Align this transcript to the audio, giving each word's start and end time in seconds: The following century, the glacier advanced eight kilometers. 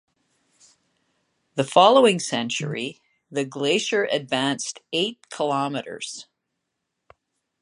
The 1.53 1.63
following 1.63 2.17
century, 2.19 2.99
the 3.29 3.45
glacier 3.45 4.05
advanced 4.11 4.79
eight 4.91 5.29
kilometers. 5.29 6.25